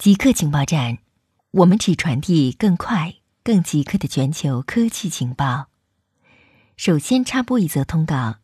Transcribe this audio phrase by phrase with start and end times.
[0.00, 0.96] 极客情报站，
[1.50, 5.66] 我们只传递更快、更极客的全球科技情报。
[6.78, 8.36] 首先插播一则通告：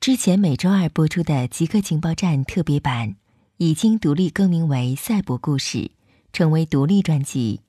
[0.00, 3.14] 之前每周二播出的极客情报站特别版
[3.58, 5.78] 已经独立更名为《赛博故事》，
[6.32, 7.60] 成为独立专辑。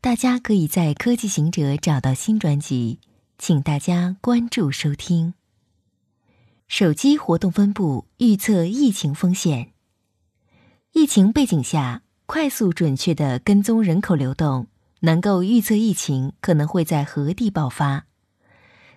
[0.00, 3.00] 大家可以在科技行者找到新专辑，
[3.38, 5.34] 请大家关注收听。
[6.68, 9.72] 手机活动分布预测疫情风险。
[10.92, 12.02] 疫情背景下。
[12.30, 14.66] 快速准确的跟踪人口流动，
[15.00, 18.04] 能够预测疫情可能会在何地爆发。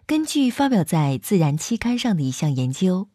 [0.06, 3.08] 根据发表在《自然》期刊上的一项研究，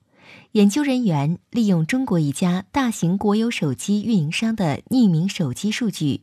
[0.52, 6.22] 研究人员利用中国一家大型国有手机运营商的匿名手机数据，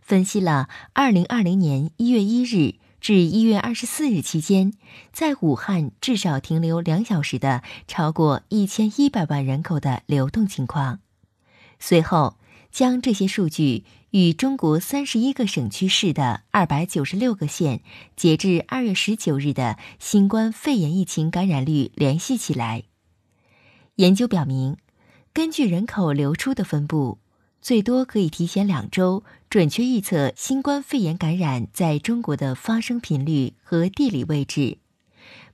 [0.00, 4.72] 分析了2020年1月1日至1月24日期间，
[5.12, 11.00] 在武汉至少停留两小时的超过1100万人口的流动情况。
[11.80, 12.36] 随后。
[12.72, 17.82] 将这些数据与中国三十一个省区市的二百九十六个县
[18.16, 22.84] 截至二月十九日的新冠肺炎疫情感染率联系起来。
[23.96, 24.78] 研究表明，
[25.34, 27.18] 根据人口流出的分布，
[27.60, 34.78] 最多可以提前两周准确预测新冠肺炎感染在中国的发生频率和地理位置，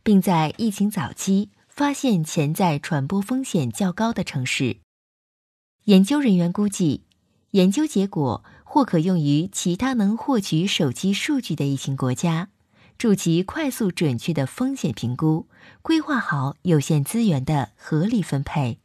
[0.04, 4.76] 并在疫情早期发现潜在传播风险较高的城市。
[5.84, 7.07] 研究人员估计。
[7.52, 12.48] 研究结果或可用于其他能获取手机数据的疫情国家，
[12.98, 15.46] 助其快速准确的风险评估，
[15.80, 18.78] 规划好有限资源的合理分配。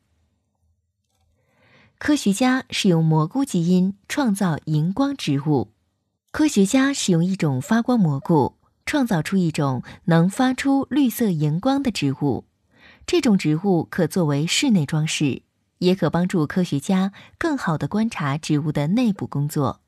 [1.98, 5.72] 科学家使用蘑菇基因创造荧光植物。
[6.32, 8.56] 科学家使用一种发光蘑菇
[8.86, 12.46] 创造出一种能发出绿色荧光的植物，
[13.06, 15.44] 这种植物可作为室内装饰。
[15.84, 19.82] 也可帮助科学家更好地观察植物的内部工作。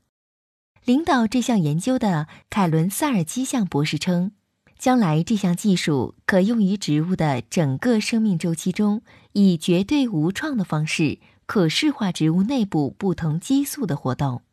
[0.83, 4.33] 领导这项研究的凯伦·萨尔基向博士称，
[4.77, 9.01] 将来这项技术可用于植物的整个生命周期中，
[9.31, 11.17] 以绝对无创的方式
[11.47, 14.43] 可视化植物内部不同激素的活动。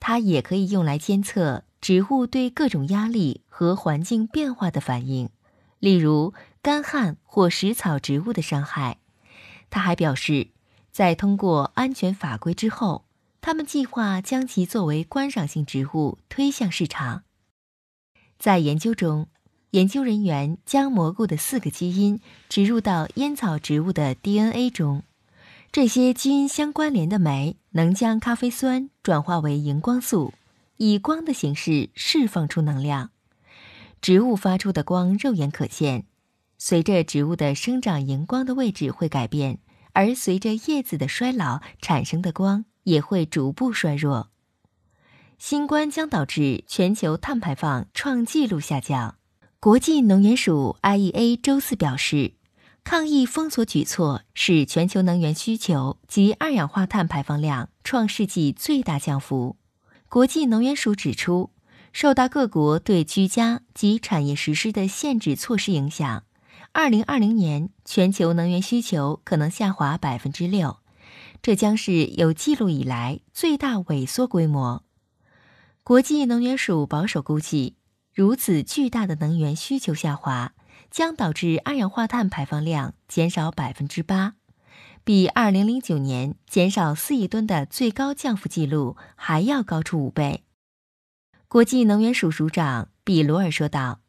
[0.00, 5.28] 它也可以用来监测植物对各种压力和环境变化的反应，
[5.78, 8.98] 例如干旱或食草植物的伤害。
[9.70, 10.53] 他还表示。
[10.94, 13.04] 在通过安全法规之后，
[13.40, 17.24] 他们计划将其作为观赏性植物推向市场。
[18.38, 19.26] 在研究中，
[19.70, 25.02] 研究人员将蘑菇的四个基因植入到烟草植物的 DNA 中，
[25.72, 30.32] 这些基因相关联的酶能将咖啡酸转化为荧光素，
[30.76, 33.10] 以光的形式释放出能量。
[34.00, 36.06] 植物发出的光肉眼可见，
[36.56, 39.58] 随着植物的生长，荧光的位置会改变。
[39.94, 44.30] 而随着叶子的衰老产生的光也会逐步衰弱。
[45.38, 49.16] 新冠将导致全球碳排放创纪录下降。
[49.58, 52.34] 国际能源署 （IEA） 周四表示，
[52.84, 59.56] 抗疫封锁举措使全球能源需求及二氧化碳排放量创世纪最大降幅。
[60.08, 61.50] 国际能源署指出，
[61.92, 66.24] 受到各国对居家及产业实施的限制措施影响。
[66.76, 70.78] 二零二零年，全球能源需求可能下滑百分之六，
[71.40, 74.82] 这将是有记录以来最大萎缩规模。
[75.84, 77.76] 国际能源署保守估计，
[78.12, 80.52] 如此巨大的能源需求下滑
[80.90, 84.34] 将导致二氧化碳排放量减少百分之八，
[85.04, 90.42] 比二零零九年减少四亿吨的最高降幅记录还要高出五倍。
[91.46, 94.00] 国际能源署署长比罗尔说道。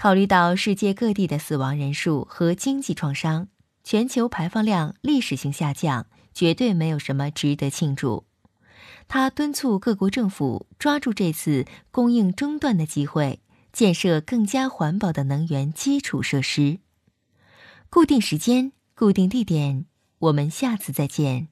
[0.00, 3.48] 考虑到世界各地的死亡人数和经济创伤，
[3.84, 8.24] 全球排放量历史性下降，绝对没有什么值得庆祝。
[9.08, 13.42] 他敦促各国政府抓住这次供应中断的机会，
[13.74, 16.78] 建设更加环保的能源基础设施。
[17.90, 19.84] 固定时间，固定地点，
[20.18, 21.48] 我们下次再见。